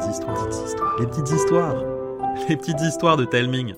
les 0.00 1.06
petites 1.06 1.30
histoires, 1.30 1.74
les 2.48 2.56
petites 2.56 2.80
histoires 2.80 3.16
de 3.16 3.26
Telming. 3.26 3.74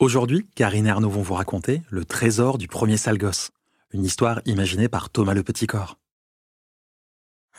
Aujourd'hui, 0.00 0.48
Karine 0.56 0.86
et 0.86 0.90
Arnaud 0.90 1.10
vont 1.10 1.22
vous 1.22 1.34
raconter 1.34 1.82
Le 1.90 2.04
trésor 2.04 2.58
du 2.58 2.66
premier 2.66 2.96
sale 2.96 3.18
gosse, 3.18 3.52
une 3.92 4.04
histoire 4.04 4.40
imaginée 4.46 4.88
par 4.88 5.10
Thomas 5.10 5.34
le 5.34 5.44
Petit 5.44 5.68
Corps. 5.68 5.96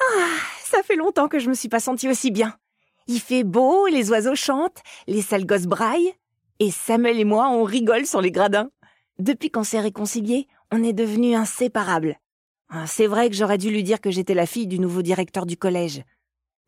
Ah, 0.02 0.26
ça 0.66 0.84
fait 0.84 0.98
longtemps 0.98 1.30
que 1.30 1.40
je 1.40 1.48
me 1.48 1.54
suis 1.54 1.70
pas 1.70 1.80
sentie 1.80 2.10
aussi 2.10 2.32
bien. 2.32 2.58
Il 3.08 3.22
fait 3.22 3.46
beau, 3.46 3.88
les 3.88 4.10
oiseaux 4.10 4.36
chantent, 4.36 4.82
les 5.08 5.22
sales 5.22 5.46
braillent, 5.46 6.14
et 6.60 6.70
Samuel 6.70 7.20
et 7.20 7.26
moi, 7.26 7.48
on 7.50 7.64
rigole 7.64 8.06
sur 8.06 8.20
les 8.20 8.32
gradins. 8.32 8.70
Depuis 9.20 9.52
qu'on 9.52 9.64
s'est 9.64 9.80
réconciliés, 9.80 10.48
on 10.72 10.84
est 10.84 10.94
devenus 10.94 11.38
inséparables. 11.38 12.18
Ah, 12.76 12.88
c'est 12.88 13.06
vrai 13.06 13.30
que 13.30 13.36
j'aurais 13.36 13.60
dû 13.60 13.70
lui 13.70 13.84
dire 13.84 14.02
que 14.02 14.10
j'étais 14.10 14.34
la 14.34 14.48
fille 14.48 14.66
du 14.66 14.80
nouveau 14.80 15.04
directeur 15.04 15.46
du 15.46 15.58
collège. 15.58 16.02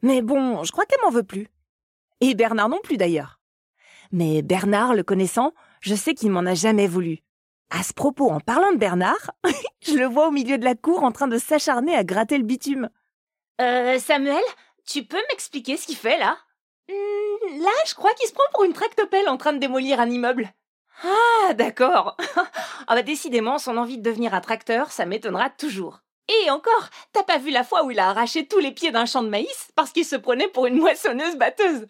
Mais 0.03 0.21
bon, 0.21 0.63
je 0.63 0.71
crois 0.71 0.85
qu'elle 0.85 1.02
m'en 1.03 1.09
veut 1.09 1.23
plus. 1.23 1.47
Et 2.21 2.35
Bernard 2.35 2.70
non 2.70 2.80
plus 2.84 2.97
d'ailleurs. 2.97 3.39
Mais 4.11 4.44
Bernard, 4.44 4.94
le 4.94 5.02
connaissant, 5.02 5.53
je 5.81 5.95
sais 5.95 6.13
qu'il 6.13 6.30
m'en 6.30 6.45
a 6.45 6.53
jamais 6.53 6.85
voulu. 6.88 7.20
À 7.71 7.81
ce 7.81 7.91
propos, 7.91 8.30
en 8.30 8.39
parlant 8.39 8.71
de 8.71 8.77
Bernard, 8.77 9.31
je 9.81 9.95
le 9.95 10.05
vois 10.05 10.27
au 10.27 10.31
milieu 10.31 10.59
de 10.59 10.63
la 10.63 10.75
cour 10.75 11.03
en 11.03 11.11
train 11.11 11.27
de 11.27 11.39
s'acharner 11.39 11.95
à 11.95 12.03
gratter 12.03 12.38
le 12.38 12.44
bitume. 12.44 12.89
Euh, 13.59 13.97
Samuel, 13.97 14.44
tu 14.85 15.03
peux 15.03 15.22
m'expliquer 15.31 15.75
ce 15.75 15.88
qu'il 15.88 15.95
fait 15.95 16.19
là? 16.19 16.38
Hmm, 16.88 17.61
Là, 17.63 17.72
je 17.88 17.95
crois 17.95 18.13
qu'il 18.13 18.27
se 18.27 18.33
prend 18.33 18.44
pour 18.53 18.63
une 18.63 18.73
tractopelle 18.73 19.27
en 19.27 19.38
train 19.38 19.53
de 19.53 19.58
démolir 19.58 19.99
un 19.99 20.09
immeuble. 20.11 20.53
Ah, 21.04 21.54
d'accord. 21.54 22.17
ah 22.88 22.95
bah 22.95 23.02
décidément, 23.02 23.58
son 23.58 23.77
envie 23.77 23.98
de 23.98 24.03
devenir 24.03 24.34
un 24.34 24.41
tracteur, 24.41 24.91
ça 24.91 25.05
m'étonnera 25.05 25.49
toujours. 25.49 26.02
Et 26.27 26.49
encore, 26.49 26.90
t'as 27.13 27.23
pas 27.23 27.38
vu 27.38 27.52
la 27.52 27.63
fois 27.63 27.86
où 27.86 27.91
il 27.91 27.99
a 27.99 28.09
arraché 28.09 28.48
tous 28.48 28.59
les 28.59 28.72
pieds 28.72 28.91
d'un 28.91 29.05
champ 29.05 29.22
de 29.22 29.30
maïs 29.30 29.69
parce 29.75 29.92
qu'il 29.92 30.06
se 30.06 30.16
prenait 30.16 30.47
pour 30.47 30.66
une 30.66 30.80
moissonneuse 30.80 31.36
batteuse? 31.36 31.88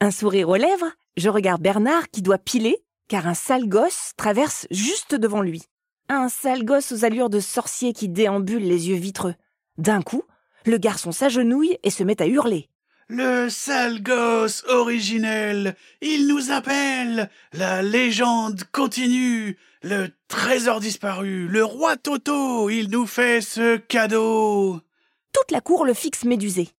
Un 0.00 0.10
sourire 0.10 0.48
aux 0.48 0.56
lèvres, 0.56 0.92
je 1.16 1.28
regarde 1.28 1.62
Bernard 1.62 2.08
qui 2.10 2.22
doit 2.22 2.38
piler 2.38 2.84
car 3.08 3.26
un 3.26 3.34
sale 3.34 3.68
gosse 3.68 4.12
traverse 4.16 4.66
juste 4.70 5.14
devant 5.14 5.42
lui. 5.42 5.62
Un 6.08 6.28
sale 6.28 6.64
gosse 6.64 6.92
aux 6.92 7.04
allures 7.04 7.30
de 7.30 7.40
sorcier 7.40 7.92
qui 7.92 8.08
déambule 8.08 8.62
les 8.62 8.88
yeux 8.88 8.96
vitreux. 8.96 9.34
D'un 9.78 10.02
coup, 10.02 10.22
le 10.64 10.78
garçon 10.78 11.12
s'agenouille 11.12 11.78
et 11.82 11.90
se 11.90 12.04
met 12.04 12.22
à 12.22 12.26
hurler. 12.26 12.68
Le 13.14 13.50
sale 13.50 14.02
gosse 14.02 14.64
originel, 14.68 15.76
il 16.00 16.26
nous 16.28 16.50
appelle. 16.50 17.28
La 17.52 17.82
légende 17.82 18.64
continue. 18.72 19.58
Le 19.82 20.08
trésor 20.28 20.80
disparu, 20.80 21.46
le 21.46 21.62
roi 21.62 21.98
Toto, 21.98 22.70
il 22.70 22.88
nous 22.88 23.04
fait 23.04 23.42
ce 23.42 23.76
cadeau. 23.76 24.80
Toute 25.30 25.50
la 25.50 25.60
cour 25.60 25.84
le 25.84 25.92
fixe 25.92 26.24
médusé. 26.24 26.70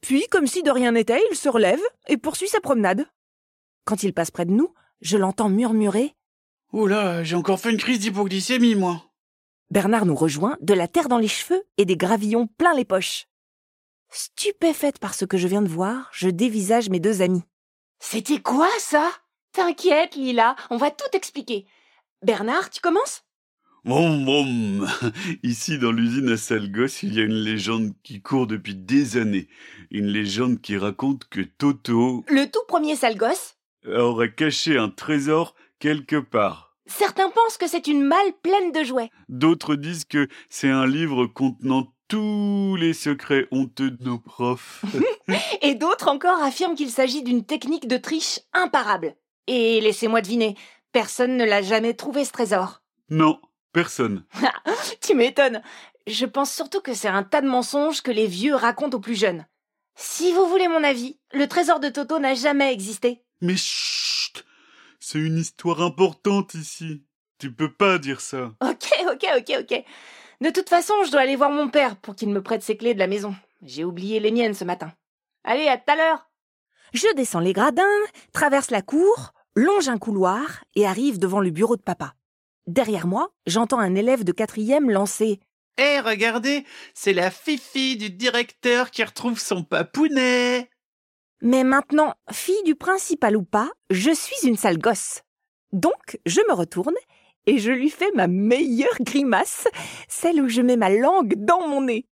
Puis, 0.00 0.22
comme 0.30 0.46
si 0.46 0.62
de 0.62 0.70
rien 0.70 0.92
n'était, 0.92 1.20
il 1.32 1.36
se 1.36 1.48
relève 1.48 1.82
et 2.06 2.16
poursuit 2.16 2.46
sa 2.46 2.60
promenade. 2.60 3.04
Quand 3.84 4.04
il 4.04 4.14
passe 4.14 4.30
près 4.30 4.44
de 4.44 4.52
nous, 4.52 4.72
je 5.00 5.16
l'entends 5.16 5.50
murmurer. 5.50 6.14
Oula, 6.72 7.24
j'ai 7.24 7.34
encore 7.34 7.58
fait 7.58 7.72
une 7.72 7.78
crise 7.78 7.98
d'hypoglycémie, 7.98 8.76
moi. 8.76 9.10
Bernard 9.72 10.06
nous 10.06 10.14
rejoint, 10.14 10.56
de 10.60 10.74
la 10.74 10.86
terre 10.86 11.08
dans 11.08 11.18
les 11.18 11.26
cheveux 11.26 11.64
et 11.78 11.84
des 11.84 11.96
gravillons 11.96 12.46
plein 12.46 12.74
les 12.74 12.84
poches. 12.84 13.26
Stupéfaite 14.12 14.98
par 14.98 15.14
ce 15.14 15.24
que 15.24 15.38
je 15.38 15.46
viens 15.46 15.62
de 15.62 15.68
voir, 15.68 16.10
je 16.12 16.28
dévisage 16.28 16.88
mes 16.88 16.98
deux 16.98 17.22
amis. 17.22 17.44
C'était 18.00 18.40
quoi 18.40 18.68
ça? 18.80 19.08
T'inquiète, 19.52 20.16
Lila, 20.16 20.56
on 20.70 20.76
va 20.76 20.90
tout 20.90 21.16
expliquer. 21.16 21.64
Bernard, 22.22 22.70
tu 22.70 22.80
commences? 22.80 23.22
Bon, 23.84 24.16
bon. 24.24 24.84
Ici, 25.44 25.78
dans 25.78 25.92
l'usine 25.92 26.28
à 26.30 26.36
sale 26.36 26.72
gosse, 26.72 27.04
il 27.04 27.14
y 27.14 27.20
a 27.20 27.24
une 27.24 27.40
légende 27.44 27.92
qui 28.02 28.20
court 28.20 28.48
depuis 28.48 28.74
des 28.74 29.16
années. 29.16 29.48
Une 29.92 30.08
légende 30.08 30.60
qui 30.60 30.76
raconte 30.76 31.28
que 31.28 31.42
Toto 31.42 32.24
Le 32.28 32.50
tout 32.50 32.64
premier 32.66 32.96
sale 32.96 33.16
gosse 33.16 33.58
aurait 33.86 34.34
caché 34.34 34.76
un 34.76 34.88
trésor 34.90 35.54
quelque 35.78 36.16
part. 36.16 36.76
Certains 36.86 37.30
pensent 37.30 37.58
que 37.58 37.68
c'est 37.68 37.86
une 37.86 38.02
malle 38.02 38.32
pleine 38.42 38.72
de 38.72 38.82
jouets. 38.82 39.10
D'autres 39.28 39.76
disent 39.76 40.04
que 40.04 40.28
c'est 40.48 40.68
un 40.68 40.86
livre 40.86 41.26
contenant 41.26 41.94
tous 42.10 42.76
les 42.76 42.92
secrets 42.92 43.46
honteux 43.52 43.92
de 43.92 44.04
nos 44.04 44.18
profs. 44.18 44.84
Et 45.62 45.76
d'autres 45.76 46.08
encore 46.08 46.42
affirment 46.42 46.74
qu'il 46.74 46.90
s'agit 46.90 47.22
d'une 47.22 47.44
technique 47.46 47.86
de 47.86 47.96
triche 47.96 48.40
imparable. 48.52 49.14
Et 49.46 49.80
laissez-moi 49.80 50.20
deviner, 50.20 50.56
personne 50.90 51.36
ne 51.36 51.44
l'a 51.44 51.62
jamais 51.62 51.94
trouvé 51.94 52.24
ce 52.24 52.32
trésor. 52.32 52.82
non, 53.08 53.40
personne. 53.72 54.24
Tu 55.00 55.14
m'étonnes. 55.14 55.62
Je 56.08 56.26
pense 56.26 56.52
surtout 56.52 56.80
que 56.80 56.94
c'est 56.94 57.08
un 57.08 57.22
tas 57.22 57.40
de 57.42 57.48
mensonges 57.48 58.02
que 58.02 58.10
les 58.10 58.26
vieux 58.26 58.56
racontent 58.56 58.96
aux 58.96 59.00
plus 59.00 59.18
jeunes. 59.18 59.46
Si 59.94 60.32
vous 60.32 60.46
voulez 60.48 60.66
mon 60.66 60.82
avis, 60.82 61.16
le 61.32 61.46
trésor 61.46 61.78
de 61.78 61.88
Toto 61.90 62.18
n'a 62.18 62.34
jamais 62.34 62.72
existé. 62.72 63.22
Mais 63.40 63.54
chut 63.56 64.44
C'est 64.98 65.18
une 65.20 65.38
histoire 65.38 65.80
importante 65.80 66.54
ici. 66.54 67.04
Tu 67.38 67.52
peux 67.52 67.72
pas 67.72 67.98
dire 67.98 68.20
ça. 68.20 68.52
Ok, 68.60 68.90
ok, 69.12 69.26
ok, 69.38 69.52
ok. 69.60 69.84
De 70.40 70.48
toute 70.50 70.70
façon, 70.70 70.94
je 71.04 71.10
dois 71.10 71.20
aller 71.20 71.36
voir 71.36 71.50
mon 71.50 71.68
père 71.68 71.96
pour 71.96 72.14
qu'il 72.16 72.30
me 72.30 72.42
prête 72.42 72.62
ses 72.62 72.76
clés 72.76 72.94
de 72.94 72.98
la 72.98 73.06
maison. 73.06 73.34
J'ai 73.62 73.84
oublié 73.84 74.20
les 74.20 74.30
miennes 74.30 74.54
ce 74.54 74.64
matin. 74.64 74.92
Allez, 75.44 75.68
à 75.68 75.76
tout 75.76 75.92
à 75.92 75.96
l'heure. 75.96 76.30
Je 76.94 77.14
descends 77.14 77.40
les 77.40 77.52
gradins, 77.52 77.84
traverse 78.32 78.70
la 78.70 78.80
cour, 78.80 79.32
longe 79.54 79.88
un 79.88 79.98
couloir 79.98 80.64
et 80.74 80.86
arrive 80.86 81.18
devant 81.18 81.40
le 81.40 81.50
bureau 81.50 81.76
de 81.76 81.82
papa. 81.82 82.14
Derrière 82.66 83.06
moi, 83.06 83.28
j'entends 83.46 83.78
un 83.80 83.94
élève 83.94 84.24
de 84.24 84.32
quatrième 84.32 84.90
lancer 84.90 85.40
Eh, 85.76 86.00
regardez, 86.00 86.64
c'est 86.94 87.12
la 87.12 87.30
fifi 87.30 87.96
du 87.96 88.10
directeur 88.10 88.90
qui 88.90 89.04
retrouve 89.04 89.38
son 89.38 89.62
papounet. 89.62 90.70
Mais 91.42 91.64
maintenant, 91.64 92.14
fille 92.30 92.62
du 92.64 92.74
principal 92.74 93.36
ou 93.36 93.42
pas, 93.44 93.70
je 93.90 94.10
suis 94.10 94.48
une 94.48 94.56
sale 94.56 94.78
gosse. 94.78 95.20
Donc, 95.72 96.18
je 96.26 96.40
me 96.48 96.54
retourne 96.54 96.94
et 97.46 97.58
je 97.58 97.70
lui 97.70 97.90
fais 97.90 98.10
ma 98.14 98.26
meilleure 98.26 98.96
grimace, 99.00 99.66
celle 100.08 100.42
où 100.42 100.48
je 100.48 100.62
mets 100.62 100.76
ma 100.76 100.90
langue 100.90 101.34
dans 101.36 101.66
mon 101.66 101.82
nez. 101.82 102.06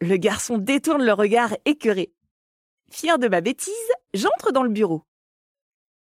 Le 0.00 0.16
garçon 0.16 0.58
détourne 0.58 1.04
le 1.04 1.12
regard 1.12 1.54
écœuré. 1.64 2.12
Fier 2.90 3.18
de 3.18 3.28
ma 3.28 3.40
bêtise, 3.40 3.72
j'entre 4.14 4.52
dans 4.52 4.62
le 4.62 4.68
bureau. 4.68 5.04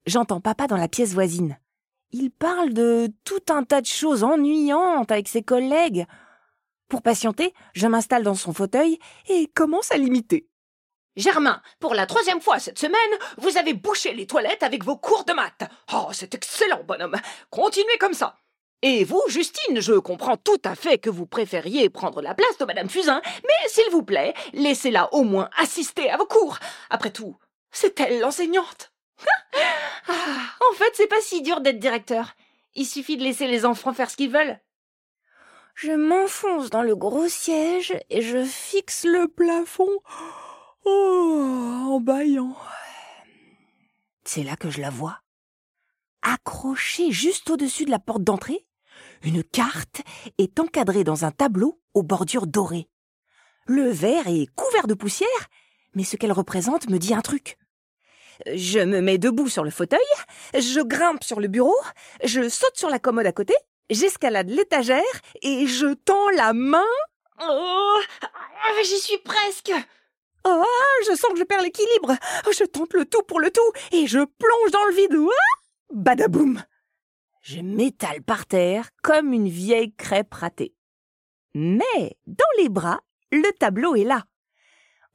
J'entends 0.07 0.41
papa 0.41 0.67
dans 0.67 0.77
la 0.77 0.89
pièce 0.89 1.13
voisine. 1.13 1.59
Il 2.13 2.31
parle 2.31 2.73
de 2.73 3.11
tout 3.25 3.43
un 3.51 3.65
tas 3.65 3.83
de 3.83 3.87
choses 3.87 4.25
ennuyantes 4.25 5.13
avec 5.13 5.29
ses 5.29 5.43
collègues. 5.43 6.07
Pour 6.89 7.03
patienter, 7.03 7.53
je 7.75 7.87
m'installe 7.87 8.23
dans 8.23 8.35
son 8.35 8.55
fauteuil 8.55 8.99
et 9.29 9.49
commence 9.49 9.93
à 9.93 9.99
l'imiter. 9.99 10.49
Germain, 11.17 11.61
pour 11.81 11.95
la 11.95 12.07
troisième 12.07 12.41
fois 12.41 12.59
cette 12.59 12.79
semaine, 12.79 12.97
vous 13.37 13.59
avez 13.59 13.75
bouché 13.75 14.15
les 14.15 14.27
toilettes 14.27 14.63
avec 14.63 14.85
vos 14.85 14.97
cours 14.97 15.25
de 15.25 15.33
maths. 15.33 15.69
Oh, 15.93 16.09
c'est 16.13 16.35
excellent, 16.35 16.85
bonhomme. 16.85 17.17
Continuez 17.51 17.99
comme 17.99 18.15
ça. 18.15 18.37
Et 18.83 19.03
vous, 19.03 19.23
Justine, 19.27 19.81
je 19.81 19.95
comprends 19.95 20.37
tout 20.37 20.61
à 20.65 20.77
fait 20.77 20.99
que 20.99 21.11
vous 21.11 21.27
préfériez 21.27 21.91
prendre 21.91 22.23
la 22.23 22.35
place 22.35 22.59
de 22.59 22.65
Madame 22.65 22.89
Fusain, 22.89 23.21
mais 23.43 23.69
s'il 23.69 23.91
vous 23.91 24.05
plaît, 24.05 24.35
laissez-la 24.53 25.13
au 25.13 25.25
moins 25.25 25.51
assister 25.57 26.09
à 26.11 26.17
vos 26.17 26.27
cours. 26.27 26.59
Après 26.89 27.11
tout, 27.11 27.37
c'est 27.73 27.99
elle 27.99 28.21
l'enseignante. 28.21 28.93
ah, 30.09 30.13
en 30.71 30.75
fait, 30.75 30.93
c'est 30.95 31.09
pas 31.09 31.21
si 31.21 31.43
dur 31.43 31.61
d'être 31.61 31.81
directeur. 31.81 32.35
Il 32.77 32.87
suffit 32.87 33.17
de 33.17 33.25
laisser 33.25 33.49
les 33.49 33.65
enfants 33.65 33.93
faire 33.93 34.11
ce 34.11 34.17
qu'ils 34.17 34.31
veulent. 34.31 34.61
Je 35.75 35.91
m'enfonce 35.91 36.71
dans 36.71 36.83
le 36.83 36.95
gros 36.95 37.29
siège 37.29 37.97
et 38.11 38.23
je 38.23 38.45
fixe 38.45 39.05
le 39.05 39.27
plafond. 39.27 39.91
Oh, 40.85 41.95
en 41.95 42.01
bâillant. 42.01 42.57
C'est 44.25 44.45
là 44.45 44.55
que 44.55 44.71
je 44.71 44.81
la 44.81 44.91
vois. 44.91 45.21
Accrochée 46.23 47.11
juste 47.11 47.51
au-dessus 47.51 47.85
de 47.85 47.91
la 47.91 47.99
porte 47.99 48.23
d'entrée, 48.23 48.68
une 49.23 49.43
carte 49.43 50.03
est 50.39 50.61
encadrée 50.61 51.05
dans 51.05 51.25
un 51.25 51.31
tableau 51.31 51.81
aux 51.95 52.03
bordures 52.03 52.47
dorées. 52.47 52.89
Le 53.67 53.91
verre 53.91 54.29
est 54.29 54.47
couvert 54.55 54.87
de 54.87 54.95
poussière, 54.95 55.29
mais 55.95 56.05
ce 56.05 56.17
qu'elle 56.17 56.33
représente 56.33 56.89
me 56.89 56.99
dit 56.99 57.15
un 57.15 57.21
truc. 57.21 57.59
Je 58.55 58.79
me 58.79 59.01
mets 59.01 59.19
debout 59.19 59.49
sur 59.49 59.65
le 59.65 59.71
fauteuil, 59.71 59.99
je 60.55 60.81
grimpe 60.81 61.25
sur 61.25 61.41
le 61.41 61.49
bureau, 61.49 61.77
je 62.25 62.49
saute 62.49 62.77
sur 62.77 62.89
la 62.89 62.99
commode 62.99 63.27
à 63.27 63.33
côté, 63.33 63.55
j'escalade 63.91 64.49
l'étagère 64.49 65.03
et 65.43 65.67
je 65.67 65.93
tends 65.93 66.31
la 66.31 66.53
main. 66.53 66.85
Oh, 67.41 68.01
ah, 68.23 68.83
j'y 68.85 68.99
suis 68.99 69.19
presque. 69.19 69.73
Oh, 70.45 70.65
je 71.07 71.15
sens 71.15 71.33
que 71.33 71.39
je 71.39 71.45
perds 71.45 71.63
l'équilibre. 71.63 72.17
Je 72.51 72.65
tente 72.65 72.95
le 72.95 73.05
tout 73.05 73.23
pour 73.23 73.41
le 73.41 73.51
tout 73.51 73.73
et 73.93 74.07
je 74.07 74.19
plonge 74.19 74.71
dans 74.73 74.85
le 74.87 74.95
vide. 74.95 75.17
Badaboum 75.93 76.63
Je 77.43 77.61
m'étale 77.61 78.23
par 78.23 78.47
terre 78.47 78.91
comme 79.03 79.33
une 79.33 79.49
vieille 79.49 79.95
crêpe 79.95 80.35
ratée. 80.35 80.75
Mais 81.55 82.17
dans 82.27 82.45
les 82.59 82.69
bras, 82.69 83.01
le 83.31 83.51
tableau 83.59 83.95
est 83.95 84.05
là. 84.05 84.25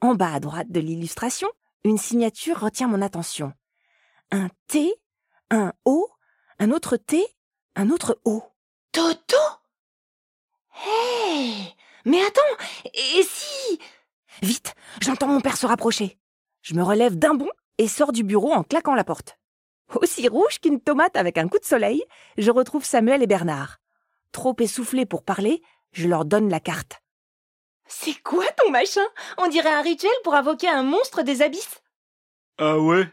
En 0.01 0.15
bas 0.15 0.33
à 0.33 0.39
droite 0.39 0.71
de 0.71 0.79
l'illustration, 0.79 1.47
une 1.83 1.97
signature 1.97 2.59
retient 2.59 2.87
mon 2.87 3.01
attention. 3.01 3.53
Un 4.31 4.49
T, 4.67 4.93
un 5.49 5.73
O, 5.85 6.09
un 6.59 6.71
autre 6.71 6.97
T, 6.97 7.25
un 7.75 7.89
autre 7.89 8.19
O. 8.25 8.43
Toto 8.91 9.37
Hé 10.85 11.73
Mais 12.05 12.23
attends 12.23 12.65
Et 12.85 13.23
si? 13.23 13.79
Vite, 14.41 14.75
j'entends 15.01 15.27
mon 15.27 15.41
père 15.41 15.57
se 15.57 15.65
rapprocher. 15.65 16.19
Je 16.61 16.73
me 16.73 16.83
relève 16.83 17.15
d'un 17.15 17.35
bond 17.35 17.49
et 17.77 17.87
sors 17.87 18.11
du 18.11 18.23
bureau 18.23 18.51
en 18.51 18.63
claquant 18.63 18.95
la 18.95 19.03
porte. 19.03 19.37
Aussi 20.01 20.27
rouge 20.27 20.59
qu'une 20.59 20.81
tomate 20.81 21.15
avec 21.15 21.37
un 21.37 21.47
coup 21.47 21.59
de 21.59 21.65
soleil, 21.65 22.03
je 22.37 22.51
retrouve 22.51 22.83
Samuel 22.85 23.23
et 23.23 23.27
Bernard. 23.27 23.79
Trop 24.31 24.55
essoufflés 24.59 25.05
pour 25.05 25.23
parler, 25.23 25.61
je 25.91 26.07
leur 26.07 26.25
donne 26.25 26.49
la 26.49 26.59
carte. 26.59 27.01
C'est 27.85 28.21
quoi 28.23 28.45
ton 28.57 28.71
machin? 28.71 29.05
On 29.37 29.47
dirait 29.47 29.73
un 29.73 29.81
rituel 29.81 30.11
pour 30.23 30.33
invoquer 30.33 30.69
un 30.69 30.83
monstre 30.83 31.21
des 31.21 31.41
abysses? 31.41 31.81
Ah 32.57 32.79
ouais? 32.79 33.07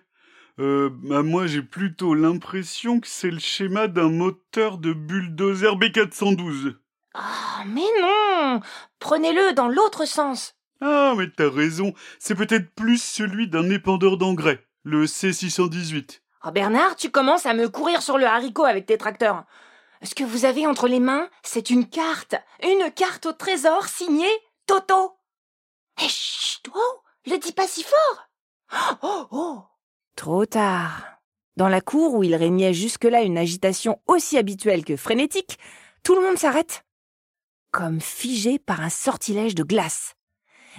Euh, 0.59 0.91
bah 0.93 1.23
moi 1.23 1.47
j'ai 1.47 1.63
plutôt 1.63 2.15
l'impression 2.15 3.01
que 3.01 3.09
c'est 3.09 3.31
le 3.31 3.39
schéma 3.39 3.89
d'un 3.89 4.11
moteur 4.11 4.79
de 4.79 4.93
bulldozer 4.93 5.77
B412. 5.77 6.77
Ah, 7.15 7.65
mais 7.67 7.87
non 8.01 8.61
Prenez-le 8.99 9.55
dans 9.55 9.69
l'autre 9.69 10.07
sens. 10.07 10.55
Ah, 10.81 11.15
mais 11.17 11.29
t'as 11.31 11.51
raison, 11.51 11.93
c'est 12.19 12.35
peut-être 12.35 12.75
plus 12.75 13.03
celui 13.03 13.49
d'un 13.49 13.69
épandeur 13.71 14.17
d'engrais, 14.17 14.67
le 14.83 15.05
C618. 15.05 16.21
Oh 16.45 16.51
Bernard, 16.51 16.97
tu 16.97 17.11
commences 17.11 17.45
à 17.45 17.53
me 17.53 17.69
courir 17.69 18.01
sur 18.01 18.17
le 18.17 18.27
haricot 18.27 18.65
avec 18.65 18.87
tes 18.87 18.97
tracteurs. 18.97 19.45
Ce 20.03 20.15
que 20.15 20.25
vous 20.25 20.47
avez 20.47 20.67
entre 20.67 20.89
les 20.89 21.01
mains, 21.01 21.29
c'est 21.43 21.69
une 21.69 21.87
carte. 21.87 22.35
Une 22.63 22.91
carte 22.93 23.27
au 23.27 23.33
trésor 23.33 23.87
signée 23.87 24.33
Toto. 24.67 25.13
Eh, 26.03 26.09
chut, 26.09 26.71
oh, 26.75 27.03
le 27.27 27.37
dis 27.37 27.53
pas 27.53 27.67
si 27.67 27.83
fort. 27.83 28.99
Oh, 29.03 29.27
oh. 29.31 29.63
Trop 30.17 30.47
tard. 30.47 31.05
Dans 31.57 31.69
la 31.69 31.83
cour 31.83 32.15
où 32.15 32.23
il 32.23 32.35
régnait 32.35 32.73
jusque-là 32.73 33.21
une 33.21 33.37
agitation 33.37 34.01
aussi 34.07 34.39
habituelle 34.39 34.85
que 34.85 34.97
frénétique, 34.97 35.59
tout 36.03 36.15
le 36.15 36.23
monde 36.23 36.39
s'arrête. 36.39 36.85
Comme 37.71 38.01
figé 38.01 38.59
par 38.59 38.81
un 38.81 38.89
sortilège 38.89 39.55
de 39.55 39.63
glace. 39.63 40.15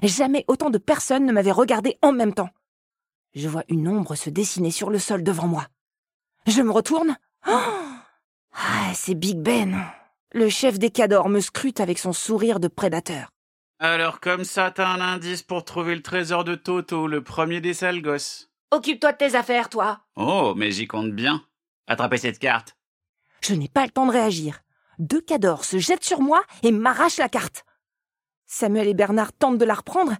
Jamais 0.01 0.43
autant 0.47 0.71
de 0.71 0.79
personnes 0.79 1.25
ne 1.25 1.31
m'avaient 1.31 1.51
regardé 1.51 1.99
en 2.01 2.13
même 2.13 2.33
temps. 2.33 2.49
Je 3.33 3.47
vois 3.47 3.63
une 3.69 3.87
ombre 3.87 4.15
se 4.15 4.29
dessiner 4.29 4.71
sur 4.71 4.89
le 4.89 4.99
sol 4.99 5.23
devant 5.23 5.47
moi. 5.47 5.65
Je 6.47 6.61
me 6.61 6.71
retourne. 6.71 7.17
Oh 7.47 7.51
ah, 8.53 8.91
c'est 8.93 9.15
Big 9.15 9.37
Ben. 9.37 9.85
Le 10.33 10.49
chef 10.49 10.79
des 10.79 10.89
cadors 10.89 11.29
me 11.29 11.39
scrute 11.39 11.79
avec 11.79 11.97
son 11.97 12.13
sourire 12.13 12.59
de 12.59 12.67
prédateur. 12.67 13.31
Alors 13.79 14.19
comme 14.19 14.43
ça, 14.43 14.69
t'as 14.69 14.87
un 14.87 15.01
indice 15.01 15.43
pour 15.43 15.65
trouver 15.65 15.95
le 15.95 16.01
trésor 16.01 16.43
de 16.43 16.55
Toto, 16.55 17.07
le 17.07 17.23
premier 17.23 17.61
des 17.61 17.73
sales 17.73 18.01
gosses. 18.01 18.49
Occupe-toi 18.71 19.13
de 19.13 19.17
tes 19.17 19.35
affaires, 19.35 19.69
toi. 19.69 20.01
Oh, 20.15 20.53
mais 20.55 20.71
j'y 20.71 20.87
compte 20.87 21.11
bien. 21.11 21.43
Attrapez 21.87 22.17
cette 22.17 22.39
carte. 22.39 22.77
Je 23.41 23.53
n'ai 23.53 23.67
pas 23.67 23.85
le 23.85 23.91
temps 23.91 24.05
de 24.05 24.11
réagir. 24.11 24.61
Deux 24.99 25.21
cadors 25.21 25.65
se 25.65 25.79
jettent 25.79 26.03
sur 26.03 26.21
moi 26.21 26.43
et 26.63 26.71
m'arrachent 26.71 27.17
la 27.17 27.29
carte. 27.29 27.65
Samuel 28.45 28.87
et 28.87 28.93
Bernard 28.93 29.33
tentent 29.33 29.57
de 29.57 29.65
la 29.65 29.73
reprendre, 29.73 30.15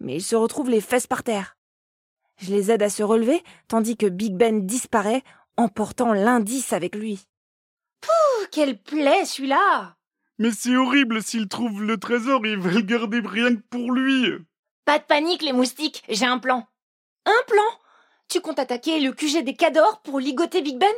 mais 0.00 0.16
ils 0.16 0.22
se 0.22 0.36
retrouvent 0.36 0.70
les 0.70 0.80
fesses 0.80 1.06
par 1.06 1.22
terre. 1.22 1.56
Je 2.42 2.52
les 2.52 2.70
aide 2.72 2.82
à 2.82 2.90
se 2.90 3.02
relever, 3.04 3.42
tandis 3.68 3.96
que 3.96 4.06
Big 4.06 4.34
Ben 4.34 4.66
disparaît, 4.66 5.22
emportant 5.56 6.12
l'indice 6.12 6.72
avec 6.72 6.96
lui. 6.96 7.20
Pouh, 8.00 8.46
quelle 8.50 8.82
plaie 8.82 9.24
celui-là 9.24 9.96
Mais 10.38 10.50
c'est 10.50 10.74
horrible, 10.74 11.22
s'il 11.22 11.46
trouve 11.48 11.84
le 11.84 11.98
trésor, 11.98 12.44
il 12.44 12.58
va 12.58 12.70
le 12.72 12.80
garder 12.80 13.20
rien 13.24 13.54
que 13.54 13.62
pour 13.70 13.92
lui. 13.92 14.32
Pas 14.84 14.98
de 14.98 15.04
panique, 15.04 15.42
les 15.42 15.52
moustiques, 15.52 16.02
j'ai 16.08 16.26
un 16.26 16.38
plan. 16.38 16.66
Un 17.26 17.42
plan? 17.46 17.62
Tu 18.28 18.40
comptes 18.40 18.58
attaquer 18.58 18.98
le 18.98 19.12
QG 19.12 19.44
des 19.44 19.54
Cadors 19.54 20.00
pour 20.02 20.18
ligoter 20.18 20.62
Big 20.62 20.78
Ben? 20.78 20.88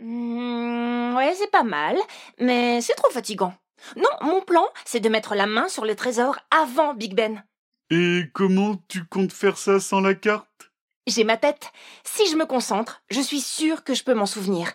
Mmh, 0.00 1.14
Ouais, 1.16 1.34
c'est 1.34 1.50
pas 1.50 1.62
mal, 1.62 1.96
mais 2.38 2.80
c'est 2.82 2.94
trop 2.94 3.10
fatigant. 3.10 3.54
Non, 3.96 4.08
mon 4.20 4.40
plan, 4.42 4.64
c'est 4.84 5.00
de 5.00 5.08
mettre 5.08 5.34
la 5.34 5.46
main 5.46 5.68
sur 5.68 5.84
le 5.84 5.94
trésor 5.94 6.38
avant 6.50 6.92
Big 6.94 7.14
Ben. 7.14 7.42
Et 7.90 8.24
comment 8.34 8.76
tu 8.88 9.04
comptes 9.04 9.32
faire 9.32 9.56
ça 9.58 9.80
sans 9.80 10.00
la 10.00 10.14
carte? 10.14 10.71
J'ai 11.06 11.24
ma 11.24 11.36
tête. 11.36 11.72
Si 12.04 12.28
je 12.30 12.36
me 12.36 12.46
concentre, 12.46 13.02
je 13.10 13.20
suis 13.20 13.40
sûre 13.40 13.82
que 13.84 13.94
je 13.94 14.04
peux 14.04 14.14
m'en 14.14 14.26
souvenir. 14.26 14.72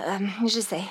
Euh, 0.00 0.18
je 0.46 0.60
sais. 0.60 0.82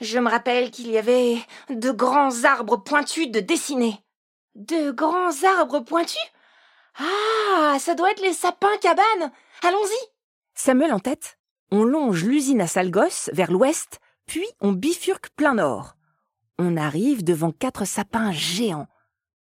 Je 0.00 0.18
me 0.18 0.30
rappelle 0.30 0.70
qu'il 0.70 0.90
y 0.90 0.98
avait 0.98 1.38
de 1.68 1.90
grands 1.90 2.44
arbres 2.44 2.76
pointus 2.76 3.30
de 3.30 3.40
dessiner. 3.40 4.00
De 4.54 4.90
grands 4.92 5.42
arbres 5.58 5.80
pointus? 5.80 6.20
Ah, 6.98 7.76
ça 7.78 7.94
doit 7.94 8.12
être 8.12 8.22
les 8.22 8.32
sapins 8.32 8.76
cabanes. 8.80 9.32
Allons-y. 9.62 10.08
Samuel 10.54 10.92
en 10.92 11.00
tête, 11.00 11.38
on 11.70 11.84
longe 11.84 12.24
l'usine 12.24 12.60
à 12.62 12.66
Salgos 12.66 13.30
vers 13.32 13.52
l'ouest, 13.52 14.00
puis 14.26 14.46
on 14.60 14.72
bifurque 14.72 15.28
plein 15.30 15.54
nord. 15.54 15.96
On 16.58 16.76
arrive 16.76 17.22
devant 17.22 17.50
quatre 17.50 17.84
sapins 17.84 18.32
géants. 18.32 18.86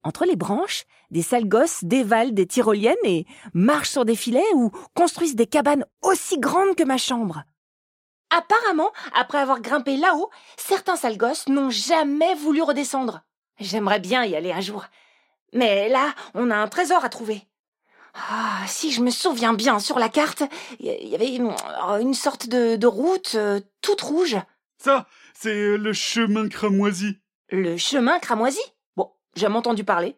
Entre 0.02 0.24
les 0.24 0.36
branches, 0.36 0.84
des 1.14 1.22
sales 1.22 1.48
dévalent 1.82 2.32
des 2.32 2.46
tyroliennes 2.46 2.96
et 3.04 3.24
marchent 3.54 3.90
sur 3.90 4.04
des 4.04 4.16
filets 4.16 4.42
ou 4.54 4.72
construisent 4.96 5.36
des 5.36 5.46
cabanes 5.46 5.86
aussi 6.02 6.40
grandes 6.40 6.74
que 6.74 6.82
ma 6.82 6.98
chambre. 6.98 7.44
Apparemment, 8.30 8.90
après 9.14 9.38
avoir 9.38 9.60
grimpé 9.60 9.96
là-haut, 9.96 10.28
certains 10.56 10.96
sales 10.96 11.16
n'ont 11.46 11.70
jamais 11.70 12.34
voulu 12.34 12.62
redescendre. 12.62 13.22
J'aimerais 13.60 14.00
bien 14.00 14.24
y 14.24 14.34
aller 14.34 14.50
un 14.50 14.60
jour. 14.60 14.86
Mais 15.52 15.88
là, 15.88 16.12
on 16.34 16.50
a 16.50 16.56
un 16.56 16.66
trésor 16.66 17.04
à 17.04 17.08
trouver. 17.08 17.46
Ah, 18.14 18.64
si 18.66 18.90
je 18.90 19.00
me 19.00 19.10
souviens 19.10 19.54
bien, 19.54 19.78
sur 19.78 20.00
la 20.00 20.08
carte, 20.08 20.42
il 20.80 21.08
y 21.08 21.14
avait 21.14 21.32
une, 21.32 22.14
sorte 22.14 22.48
de, 22.48 22.86
route 22.88 23.36
euh, 23.36 23.60
toute 23.82 24.00
rouge. 24.00 24.36
Ça, 24.78 25.06
c'est 25.32 25.76
le 25.76 25.92
chemin 25.92 26.48
cramoisi. 26.48 27.20
Le 27.50 27.76
chemin 27.76 28.18
cramoisi? 28.18 28.60
Bon, 28.96 29.12
j'ai 29.36 29.46
entendu 29.46 29.84
parler. 29.84 30.16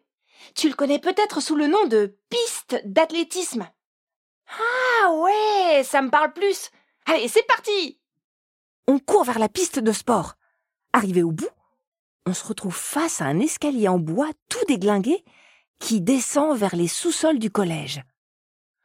Tu 0.55 0.69
le 0.69 0.75
connais 0.75 0.99
peut-être 0.99 1.41
sous 1.41 1.55
le 1.55 1.67
nom 1.67 1.85
de 1.87 2.17
piste 2.29 2.81
d'athlétisme. 2.85 3.67
Ah 4.49 5.11
ouais, 5.13 5.83
ça 5.83 6.01
me 6.01 6.09
parle 6.09 6.33
plus. 6.33 6.69
Allez, 7.05 7.27
c'est 7.27 7.45
parti 7.47 7.99
On 8.87 8.99
court 8.99 9.23
vers 9.23 9.39
la 9.39 9.49
piste 9.49 9.79
de 9.79 9.91
sport. 9.91 10.35
Arrivé 10.93 11.23
au 11.23 11.31
bout, 11.31 11.49
on 12.25 12.33
se 12.33 12.45
retrouve 12.45 12.75
face 12.75 13.21
à 13.21 13.25
un 13.25 13.39
escalier 13.39 13.87
en 13.87 13.99
bois 13.99 14.29
tout 14.49 14.65
déglingué 14.67 15.23
qui 15.79 16.01
descend 16.01 16.57
vers 16.57 16.75
les 16.75 16.87
sous-sols 16.87 17.39
du 17.39 17.51
collège. 17.51 18.01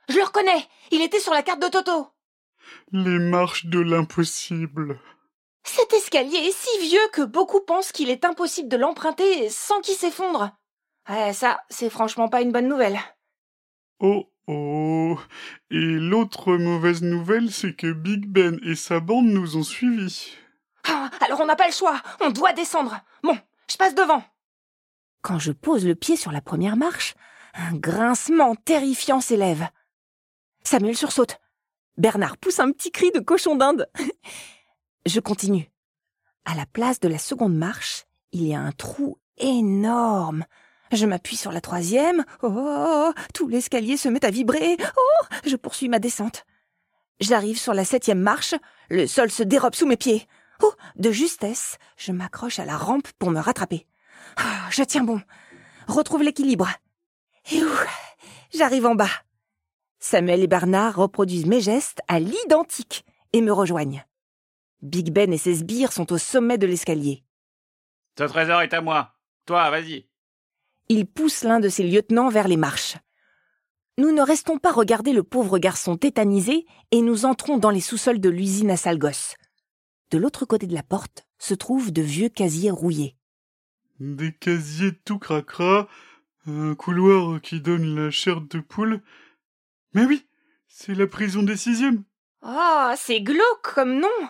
Je 0.08 0.16
le 0.16 0.24
reconnais, 0.24 0.68
il 0.90 1.00
était 1.00 1.20
sur 1.20 1.32
la 1.32 1.42
carte 1.42 1.62
de 1.62 1.68
Toto. 1.68 2.08
Les 2.92 3.18
marches 3.18 3.66
de 3.66 3.80
l'impossible. 3.80 5.00
Cet 5.64 5.92
escalier 5.92 6.38
est 6.38 6.56
si 6.56 6.88
vieux 6.88 7.08
que 7.12 7.22
beaucoup 7.22 7.60
pensent 7.60 7.92
qu'il 7.92 8.10
est 8.10 8.24
impossible 8.24 8.68
de 8.68 8.76
l'emprunter 8.76 9.48
sans 9.48 9.80
qu'il 9.80 9.94
s'effondre. 9.94 10.50
Ouais, 11.08 11.32
ça, 11.32 11.60
c'est 11.68 11.90
franchement 11.90 12.28
pas 12.28 12.42
une 12.42 12.52
bonne 12.52 12.68
nouvelle. 12.68 12.98
Oh 13.98 14.28
oh. 14.46 15.18
Et 15.70 15.76
l'autre 15.76 16.56
mauvaise 16.56 17.02
nouvelle, 17.02 17.50
c'est 17.50 17.74
que 17.74 17.92
Big 17.92 18.26
Ben 18.26 18.60
et 18.64 18.74
sa 18.74 19.00
bande 19.00 19.26
nous 19.26 19.56
ont 19.56 19.62
suivis. 19.62 20.36
Ah, 20.88 21.10
alors 21.20 21.40
on 21.40 21.46
n'a 21.46 21.56
pas 21.56 21.66
le 21.66 21.72
choix, 21.72 22.00
on 22.20 22.30
doit 22.30 22.52
descendre. 22.52 23.00
Bon, 23.22 23.38
je 23.70 23.76
passe 23.76 23.94
devant. 23.94 24.22
Quand 25.22 25.38
je 25.38 25.52
pose 25.52 25.86
le 25.86 25.94
pied 25.94 26.16
sur 26.16 26.32
la 26.32 26.40
première 26.40 26.76
marche, 26.76 27.14
un 27.54 27.74
grincement 27.74 28.54
terrifiant 28.54 29.20
s'élève. 29.20 29.68
Samuel 30.64 30.96
sursaute. 30.96 31.38
Bernard 31.96 32.38
pousse 32.38 32.60
un 32.60 32.72
petit 32.72 32.90
cri 32.90 33.10
de 33.12 33.20
cochon 33.20 33.56
d'Inde. 33.56 33.88
je 35.06 35.20
continue. 35.20 35.70
À 36.44 36.54
la 36.54 36.66
place 36.66 36.98
de 36.98 37.08
la 37.08 37.18
seconde 37.18 37.54
marche, 37.54 38.04
il 38.32 38.46
y 38.46 38.54
a 38.54 38.60
un 38.60 38.72
trou 38.72 39.18
énorme. 39.36 40.44
Je 40.92 41.06
m'appuie 41.06 41.36
sur 41.36 41.52
la 41.52 41.62
troisième. 41.62 42.24
Oh, 42.42 43.12
tout 43.32 43.48
l'escalier 43.48 43.96
se 43.96 44.10
met 44.10 44.24
à 44.24 44.30
vibrer. 44.30 44.76
Oh, 44.96 45.26
je 45.46 45.56
poursuis 45.56 45.88
ma 45.88 45.98
descente. 45.98 46.44
J'arrive 47.18 47.58
sur 47.58 47.72
la 47.72 47.86
septième 47.86 48.20
marche. 48.20 48.54
Le 48.90 49.06
sol 49.06 49.30
se 49.30 49.42
dérobe 49.42 49.74
sous 49.74 49.86
mes 49.86 49.96
pieds. 49.96 50.26
Oh, 50.62 50.72
de 50.96 51.10
justesse, 51.10 51.78
je 51.96 52.12
m'accroche 52.12 52.58
à 52.58 52.66
la 52.66 52.76
rampe 52.76 53.08
pour 53.18 53.30
me 53.30 53.40
rattraper. 53.40 53.86
Ah, 54.36 54.68
je 54.70 54.82
tiens 54.82 55.02
bon. 55.02 55.20
Retrouve 55.88 56.22
l'équilibre. 56.22 56.68
Et 57.50 57.62
où 57.62 57.70
J'arrive 58.52 58.84
en 58.84 58.94
bas. 58.94 59.10
Samuel 59.98 60.42
et 60.42 60.46
Bernard 60.46 60.96
reproduisent 60.96 61.46
mes 61.46 61.60
gestes 61.60 62.00
à 62.06 62.20
l'identique 62.20 63.04
et 63.32 63.40
me 63.40 63.52
rejoignent. 63.52 64.04
Big 64.82 65.10
Ben 65.10 65.32
et 65.32 65.38
ses 65.38 65.56
sbires 65.56 65.92
sont 65.92 66.12
au 66.12 66.18
sommet 66.18 66.58
de 66.58 66.66
l'escalier. 66.66 67.24
Ce 68.18 68.24
trésor 68.24 68.60
est 68.60 68.74
à 68.74 68.82
moi. 68.82 69.14
Toi, 69.46 69.70
vas-y. 69.70 70.11
Il 70.94 71.06
pousse 71.06 71.42
l'un 71.42 71.58
de 71.58 71.70
ses 71.70 71.84
lieutenants 71.84 72.28
vers 72.28 72.48
les 72.48 72.58
marches. 72.58 72.98
Nous 73.96 74.12
ne 74.12 74.20
restons 74.20 74.58
pas 74.58 74.70
regarder 74.70 75.14
le 75.14 75.22
pauvre 75.22 75.58
garçon 75.58 75.96
tétanisé 75.96 76.66
et 76.90 77.00
nous 77.00 77.24
entrons 77.24 77.56
dans 77.56 77.70
les 77.70 77.80
sous-sols 77.80 78.20
de 78.20 78.28
l'usine 78.28 78.70
à 78.70 78.76
Salgos. 78.76 79.38
De 80.10 80.18
l'autre 80.18 80.44
côté 80.44 80.66
de 80.66 80.74
la 80.74 80.82
porte 80.82 81.26
se 81.38 81.54
trouvent 81.54 81.92
de 81.92 82.02
vieux 82.02 82.28
casiers 82.28 82.70
rouillés. 82.70 83.16
Des 84.00 84.34
casiers 84.34 84.92
tout 85.06 85.18
cracra, 85.18 85.88
un 86.46 86.74
couloir 86.74 87.40
qui 87.40 87.62
donne 87.62 87.96
la 87.96 88.10
chair 88.10 88.42
de 88.42 88.60
poule. 88.60 89.00
Mais 89.94 90.04
oui, 90.04 90.26
c'est 90.68 90.94
la 90.94 91.06
prison 91.06 91.42
des 91.42 91.56
sixièmes. 91.56 92.04
Oh, 92.42 92.90
c'est 92.98 93.22
glauque 93.22 93.74
comme 93.74 93.98
nom. 93.98 94.28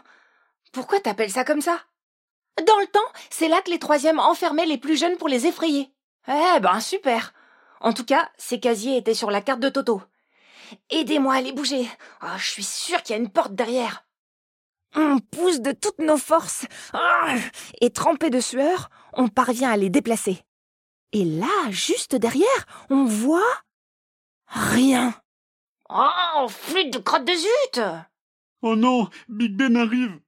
Pourquoi 0.70 1.00
t'appelles 1.00 1.32
ça 1.32 1.42
comme 1.42 1.60
ça? 1.60 1.80
Dans 2.64 2.78
le 2.78 2.86
temps, 2.86 3.00
c'est 3.30 3.48
là 3.48 3.60
que 3.62 3.70
les 3.72 3.80
troisièmes 3.80 4.20
enfermaient 4.20 4.66
les 4.66 4.78
plus 4.78 4.96
jeunes 4.96 5.16
pour 5.16 5.26
les 5.26 5.48
effrayer. 5.48 5.90
Eh 6.28 6.60
ben, 6.60 6.80
super. 6.80 7.32
En 7.80 7.92
tout 7.92 8.04
cas, 8.04 8.30
ces 8.38 8.60
casiers 8.60 8.96
étaient 8.96 9.14
sur 9.14 9.30
la 9.30 9.40
carte 9.40 9.60
de 9.60 9.68
Toto. 9.68 10.02
Aidez-moi 10.90 11.34
à 11.34 11.40
les 11.40 11.52
bouger. 11.52 11.88
Ah, 12.20 12.36
je 12.38 12.48
suis 12.48 12.62
sûre 12.62 13.02
qu'il 13.02 13.14
y 13.14 13.18
a 13.18 13.22
une 13.22 13.30
porte 13.30 13.54
derrière. 13.54 14.04
On 14.94 15.18
pousse 15.18 15.60
de 15.60 15.72
toutes 15.72 15.98
nos 15.98 16.18
forces. 16.18 16.66
Ah, 16.92 17.34
et 17.80 17.90
trempé 17.90 18.30
de 18.30 18.40
sueur, 18.40 18.90
on 19.14 19.28
parvient 19.28 19.70
à 19.70 19.76
les 19.76 19.90
déplacer. 19.90 20.42
Et 21.12 21.24
là, 21.24 21.70
juste 21.70 22.14
derrière, 22.14 22.66
on 22.90 23.04
voit 23.04 23.62
rien. 24.46 25.14
Oh, 25.90 26.46
flûte 26.48 26.92
de 26.92 26.98
crotte 26.98 27.24
de 27.26 27.34
zut 27.34 27.82
Oh 28.62 28.76
non, 28.76 29.08
Big 29.28 29.56
Ben 29.56 29.76
arrive. 29.76 30.20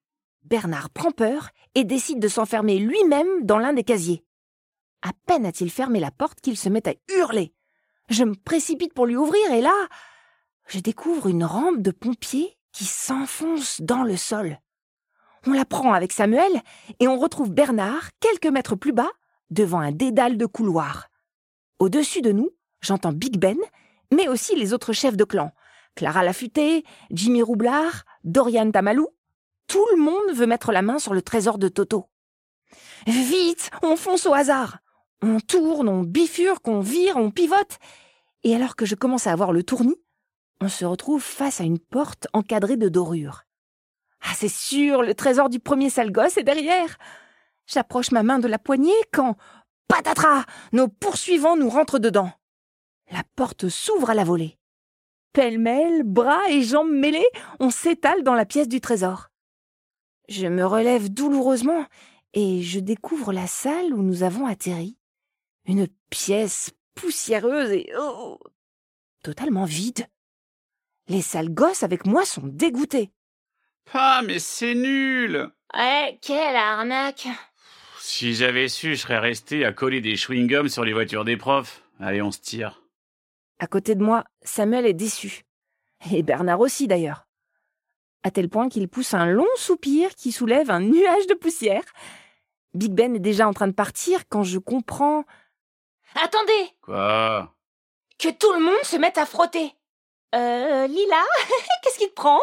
Bernard 0.43 0.91
prend 0.91 1.11
peur 1.11 1.51
et 1.75 1.85
décide 1.85 2.21
de 2.21 2.29
s'enfermer 2.29 2.79
lui-même 2.79 3.45
dans 3.45 3.59
l'un 3.59 3.73
des 3.73 3.85
casiers. 3.85 4.25
À 5.05 5.13
peine 5.27 5.45
a-t-il 5.45 5.71
fermé 5.71 6.01
la 6.01 6.11
porte 6.11 6.41
qu'il 6.41 6.57
se 6.57 6.71
met 6.71 6.89
à 6.89 6.95
hurler. 7.15 7.53
Je 8.09 8.25
me 8.25 8.35
précipite 8.35 8.95
pour 8.95 9.05
lui 9.05 9.17
ouvrir 9.17 9.53
et 9.53 9.61
là, 9.61 9.75
je 10.67 10.81
découvre 10.81 11.29
une 11.29 11.45
rampe 11.45 11.83
de 11.83 11.91
pompier 11.91 12.57
qui 12.73 12.87
s'enfonce 12.87 13.83
dans 13.83 14.03
le 14.03 14.17
sol. 14.17 14.59
On 15.47 15.53
la 15.53 15.67
prend 15.67 15.93
avec 15.93 16.11
Samuel 16.11 16.63
et 17.01 17.07
on 17.07 17.19
retrouve 17.19 17.53
Bernard 17.53 18.09
quelques 18.19 18.47
mètres 18.47 18.77
plus 18.77 18.95
bas 18.95 19.11
devant 19.51 19.81
un 19.81 19.93
dédale 19.93 20.39
de 20.39 20.47
couloir. 20.47 21.09
Au-dessus 21.79 22.23
de 22.23 22.33
nous, 22.33 22.51
j'entends 22.81 23.13
Big 23.13 23.39
Ben, 23.39 23.59
mais 24.11 24.27
aussi 24.27 24.57
les 24.57 24.73
autres 24.73 24.95
chefs 24.95 25.19
de 25.19 25.25
clan. 25.25 25.53
Clara 25.97 26.25
Lafuté, 26.25 26.83
Jimmy 27.11 27.43
Roublard, 27.43 28.05
Dorian 28.25 28.71
Tamalou. 28.71 29.09
Tout 29.67 29.87
le 29.95 30.01
monde 30.01 30.35
veut 30.35 30.47
mettre 30.47 30.73
la 30.73 30.81
main 30.81 30.99
sur 30.99 31.13
le 31.13 31.21
trésor 31.21 31.59
de 31.59 31.69
Toto. 31.69 32.09
Vite, 33.07 33.71
on 33.83 33.97
fonce 33.97 34.25
au 34.25 34.33
hasard. 34.33 34.79
On 35.23 35.41
tourne, 35.41 35.89
on 35.89 36.03
bifurque, 36.03 36.69
on 36.69 36.81
vire, 36.81 37.17
on 37.17 37.31
pivote. 37.31 37.79
Et 38.43 38.55
alors 38.55 38.77
que 38.77 38.87
je 38.87 38.95
commence 38.95 39.27
à 39.27 39.33
avoir 39.33 39.53
le 39.53 39.63
tournis, 39.63 39.97
on 40.61 40.69
se 40.69 40.85
retrouve 40.85 41.23
face 41.23 41.61
à 41.61 41.65
une 41.65 41.79
porte 41.79 42.29
encadrée 42.33 42.77
de 42.77 42.89
dorures. 42.89 43.45
Ah, 44.23 44.33
c'est 44.35 44.49
sûr, 44.49 45.03
le 45.03 45.15
trésor 45.15 45.49
du 45.49 45.61
premier 45.61 45.91
sale 45.91 46.11
gosse 46.13 46.37
est 46.37 46.45
derrière. 46.45 46.99
J'approche 47.67 48.11
ma 48.11 48.23
main 48.23 48.39
de 48.39 48.49
la 48.49 48.59
poignée 48.59 48.93
quand, 49.13 49.37
patatras, 49.89 50.45
nos 50.73 50.89
poursuivants 50.89 51.57
nous 51.57 51.69
rentrent 51.69 51.99
dedans. 51.99 52.31
La 53.11 53.23
porte 53.37 53.69
s'ouvre 53.69 54.11
à 54.11 54.15
la 54.15 54.25
volée. 54.25 54.59
Pêle-mêle, 55.33 56.05
bras 56.05 56.49
et 56.51 56.63
jambes 56.63 56.93
mêlés, 56.93 57.27
on 57.61 57.71
s'étale 57.71 58.23
dans 58.23 58.35
la 58.35 58.47
pièce 58.47 58.69
du 58.69 58.81
trésor. 58.81 59.31
Je 60.29 60.47
me 60.47 60.65
relève 60.65 61.13
douloureusement 61.13 61.85
et 62.33 62.63
je 62.63 62.81
découvre 62.81 63.33
la 63.33 63.47
salle 63.47 63.93
où 63.93 64.03
nous 64.03 64.23
avons 64.23 64.47
atterri. 64.47 64.97
Une 65.67 65.89
pièce 66.11 66.71
poussiéreuse 66.95 67.71
et 67.71 67.91
oh, 67.99 68.39
totalement 69.23 69.65
vide. 69.65 70.07
Les 71.09 71.23
sales 71.23 71.53
gosses 71.53 71.83
avec 71.83 72.07
moi 72.07 72.25
sont 72.25 72.47
dégoûtés. 72.47 73.11
Ah, 73.93 74.23
mais 74.25 74.39
c'est 74.39 74.75
nul 74.75 75.51
Eh, 75.77 76.19
quelle 76.23 76.57
arnaque 76.57 77.29
Si 77.99 78.35
j'avais 78.35 78.69
su, 78.69 78.95
je 78.95 79.01
serais 79.03 79.19
resté 79.19 79.65
à 79.65 79.73
coller 79.73 80.01
des 80.01 80.17
chewing-gums 80.17 80.69
sur 80.69 80.85
les 80.85 80.93
voitures 80.93 81.25
des 81.25 81.37
profs. 81.37 81.83
Allez, 82.01 82.23
on 82.23 82.31
se 82.31 82.41
tire. 82.41 82.83
À 83.59 83.67
côté 83.67 83.95
de 83.95 84.03
moi, 84.03 84.25
Samuel 84.43 84.87
est 84.87 84.95
déçu. 84.95 85.43
Et 86.13 86.23
Bernard 86.23 86.61
aussi 86.61 86.87
d'ailleurs. 86.87 87.27
À 88.23 88.31
tel 88.31 88.49
point 88.49 88.69
qu'il 88.69 88.89
pousse 88.89 89.15
un 89.15 89.27
long 89.27 89.47
soupir 89.57 90.15
qui 90.15 90.33
soulève 90.33 90.71
un 90.71 90.81
nuage 90.81 91.27
de 91.29 91.35
poussière. 91.35 91.85
Big 92.73 92.93
Ben 92.93 93.15
est 93.15 93.21
déjà 93.21 93.47
en 93.47 93.53
train 93.53 93.69
de 93.69 93.73
partir 93.73 94.27
quand 94.29 94.43
je 94.43 94.59
comprends. 94.59 95.25
Attendez 96.15 96.71
Quoi? 96.83 97.53
Que 98.19 98.29
tout 98.31 98.53
le 98.53 98.61
monde 98.61 98.83
se 98.85 98.97
mette 98.97 99.19
à 99.19 99.27
frotter. 99.27 99.75
Euh, 100.35 100.87
Lila, 100.87 101.23
qu'est-ce 101.83 101.99
qui 101.99 102.09
te 102.09 102.15
prend? 102.15 102.41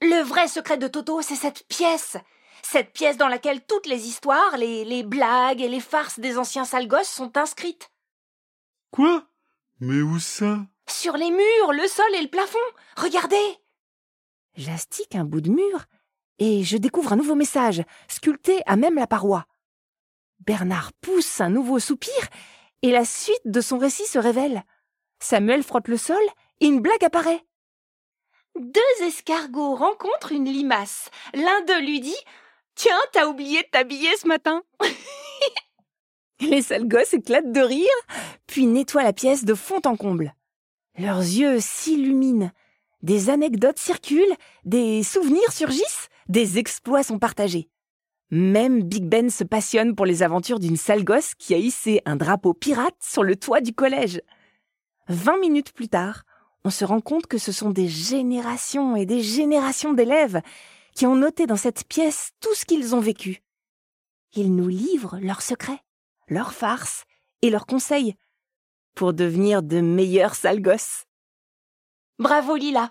Le 0.00 0.22
vrai 0.22 0.48
secret 0.48 0.78
de 0.78 0.88
Toto, 0.88 1.22
c'est 1.22 1.34
cette 1.34 1.66
pièce. 1.68 2.16
Cette 2.62 2.92
pièce 2.92 3.16
dans 3.16 3.28
laquelle 3.28 3.64
toutes 3.64 3.86
les 3.86 4.06
histoires, 4.08 4.56
les, 4.56 4.84
les 4.84 5.02
blagues 5.02 5.60
et 5.60 5.68
les 5.68 5.80
farces 5.80 6.20
des 6.20 6.38
anciens 6.38 6.64
sales 6.64 6.88
gosses 6.88 7.08
sont 7.08 7.36
inscrites. 7.36 7.90
Quoi? 8.90 9.24
Mais 9.80 10.02
où 10.02 10.18
ça? 10.18 10.58
Sur 10.88 11.16
les 11.16 11.30
murs, 11.30 11.72
le 11.72 11.86
sol 11.86 12.14
et 12.14 12.22
le 12.22 12.28
plafond. 12.28 12.58
Regardez 12.96 13.58
J'astique 14.56 15.14
un 15.14 15.24
bout 15.24 15.40
de 15.40 15.50
mur 15.50 15.84
et 16.38 16.64
je 16.64 16.76
découvre 16.76 17.12
un 17.12 17.16
nouveau 17.16 17.34
message, 17.34 17.82
sculpté 18.08 18.60
à 18.66 18.76
même 18.76 18.96
la 18.96 19.06
paroi. 19.06 19.46
Bernard 20.40 20.92
pousse 21.00 21.40
un 21.40 21.50
nouveau 21.50 21.78
soupir 21.78 22.14
et 22.82 22.90
la 22.90 23.04
suite 23.04 23.46
de 23.46 23.60
son 23.60 23.78
récit 23.78 24.06
se 24.06 24.18
révèle. 24.18 24.62
Samuel 25.20 25.62
frotte 25.62 25.88
le 25.88 25.96
sol 25.96 26.22
et 26.60 26.66
une 26.66 26.80
blague 26.80 27.04
apparaît. 27.04 27.44
Deux 28.58 29.06
escargots 29.06 29.76
rencontrent 29.76 30.32
une 30.32 30.46
limace. 30.46 31.10
L'un 31.34 31.60
d'eux 31.66 31.80
lui 31.80 32.00
dit 32.00 32.16
Tiens, 32.74 32.98
t'as 33.12 33.26
oublié 33.26 33.62
de 33.62 33.68
t'habiller 33.70 34.16
ce 34.16 34.26
matin. 34.26 34.62
Les 36.40 36.62
sales 36.62 36.86
gosses 36.86 37.14
éclatent 37.14 37.52
de 37.52 37.60
rire, 37.60 37.88
puis 38.46 38.66
nettoient 38.66 39.02
la 39.02 39.12
pièce 39.12 39.44
de 39.44 39.54
fond 39.54 39.80
en 39.84 39.96
comble. 39.96 40.34
Leurs 40.96 41.20
yeux 41.20 41.58
s'illuminent. 41.60 42.50
Des 43.02 43.30
anecdotes 43.30 43.78
circulent, 43.78 44.36
des 44.64 45.02
souvenirs 45.02 45.52
surgissent, 45.52 46.08
des 46.28 46.58
exploits 46.58 47.02
sont 47.02 47.18
partagés. 47.18 47.68
Même 48.30 48.82
Big 48.82 49.04
Ben 49.04 49.30
se 49.30 49.42
passionne 49.42 49.94
pour 49.94 50.04
les 50.04 50.22
aventures 50.22 50.60
d'une 50.60 50.76
sale 50.76 51.04
gosse 51.04 51.34
qui 51.34 51.54
a 51.54 51.58
hissé 51.58 52.02
un 52.04 52.16
drapeau 52.16 52.52
pirate 52.52 52.96
sur 53.00 53.24
le 53.24 53.36
toit 53.36 53.62
du 53.62 53.72
collège. 53.72 54.20
Vingt 55.08 55.38
minutes 55.38 55.72
plus 55.72 55.88
tard, 55.88 56.24
on 56.64 56.70
se 56.70 56.84
rend 56.84 57.00
compte 57.00 57.26
que 57.26 57.38
ce 57.38 57.52
sont 57.52 57.70
des 57.70 57.88
générations 57.88 58.96
et 58.96 59.06
des 59.06 59.22
générations 59.22 59.94
d'élèves 59.94 60.42
qui 60.94 61.06
ont 61.06 61.16
noté 61.16 61.46
dans 61.46 61.56
cette 61.56 61.88
pièce 61.88 62.32
tout 62.40 62.54
ce 62.54 62.66
qu'ils 62.66 62.94
ont 62.94 63.00
vécu. 63.00 63.42
Ils 64.34 64.54
nous 64.54 64.68
livrent 64.68 65.18
leurs 65.22 65.40
secrets, 65.40 65.80
leurs 66.28 66.52
farces 66.52 67.04
et 67.40 67.48
leurs 67.48 67.66
conseils 67.66 68.14
pour 68.94 69.14
devenir 69.14 69.62
de 69.62 69.80
meilleurs 69.80 70.34
sales 70.34 70.60
gosses. 70.60 71.06
Bravo 72.18 72.56
Lila. 72.56 72.90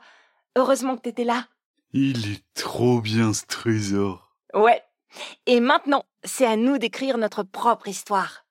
Heureusement 0.55 0.95
que 0.95 1.01
t'étais 1.01 1.25
là. 1.25 1.47
Il 1.93 2.31
est 2.31 2.43
trop 2.55 3.01
bien 3.01 3.33
ce 3.33 3.45
trésor. 3.45 4.35
Ouais. 4.53 4.81
Et 5.45 5.59
maintenant, 5.59 6.03
c'est 6.23 6.45
à 6.45 6.55
nous 6.55 6.77
d'écrire 6.77 7.17
notre 7.17 7.43
propre 7.43 7.87
histoire. 7.87 8.45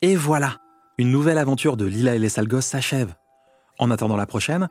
Et 0.00 0.16
voilà, 0.16 0.56
une 0.98 1.10
nouvelle 1.10 1.38
aventure 1.38 1.76
de 1.76 1.84
Lila 1.84 2.14
et 2.14 2.18
les 2.18 2.28
sales 2.28 2.62
s'achève. 2.62 3.14
En 3.78 3.90
attendant 3.90 4.16
la 4.16 4.26
prochaine, 4.26 4.68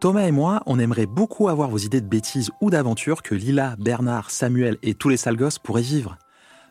Thomas 0.00 0.26
et 0.26 0.32
moi, 0.32 0.62
on 0.66 0.78
aimerait 0.78 1.06
beaucoup 1.06 1.48
avoir 1.48 1.70
vos 1.70 1.78
idées 1.78 2.00
de 2.00 2.06
bêtises 2.06 2.50
ou 2.60 2.70
d'aventures 2.70 3.22
que 3.22 3.34
Lila, 3.34 3.76
Bernard, 3.78 4.30
Samuel 4.30 4.76
et 4.82 4.94
tous 4.94 5.08
les 5.08 5.16
sales 5.16 5.38
pourraient 5.62 5.82
vivre. 5.82 6.18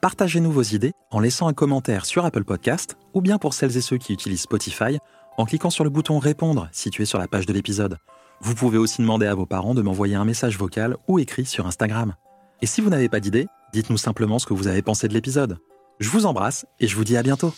Partagez-nous 0.01 0.51
vos 0.51 0.61
idées 0.61 0.91
en 1.11 1.19
laissant 1.19 1.47
un 1.47 1.53
commentaire 1.53 2.05
sur 2.05 2.25
Apple 2.25 2.43
Podcast 2.43 2.97
ou 3.13 3.21
bien 3.21 3.37
pour 3.37 3.53
celles 3.53 3.77
et 3.77 3.81
ceux 3.81 3.97
qui 3.97 4.13
utilisent 4.13 4.41
Spotify 4.41 4.99
en 5.37 5.45
cliquant 5.45 5.69
sur 5.69 5.83
le 5.83 5.89
bouton 5.89 6.19
Répondre 6.19 6.69
situé 6.71 7.05
sur 7.05 7.19
la 7.19 7.27
page 7.27 7.45
de 7.45 7.53
l'épisode. 7.53 7.97
Vous 8.41 8.53
pouvez 8.53 8.77
aussi 8.77 9.01
demander 9.01 9.25
à 9.25 9.33
vos 9.33 9.45
parents 9.45 9.73
de 9.73 9.81
m'envoyer 9.81 10.15
un 10.15 10.25
message 10.25 10.57
vocal 10.57 10.97
ou 11.07 11.19
écrit 11.19 11.45
sur 11.45 11.65
Instagram. 11.65 12.15
Et 12.61 12.65
si 12.65 12.81
vous 12.81 12.89
n'avez 12.89 13.09
pas 13.09 13.19
d'idée, 13.19 13.47
dites-nous 13.73 13.97
simplement 13.97 14.39
ce 14.39 14.45
que 14.45 14.53
vous 14.53 14.67
avez 14.67 14.81
pensé 14.81 15.07
de 15.07 15.13
l'épisode. 15.13 15.57
Je 15.99 16.09
vous 16.09 16.25
embrasse 16.25 16.65
et 16.79 16.87
je 16.87 16.95
vous 16.95 17.03
dis 17.03 17.17
à 17.17 17.23
bientôt. 17.23 17.53